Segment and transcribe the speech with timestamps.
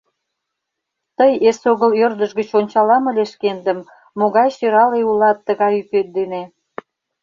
[1.17, 3.79] —Тый эсогыл ӧрдыж гыч ончалам ыле шкендым,
[4.19, 6.43] могай сӧрале улат тыгай ӱпет дене!